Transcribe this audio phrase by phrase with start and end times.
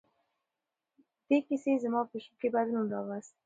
[1.27, 3.33] دې کیسې زما په ژوند کې بدلون راوست.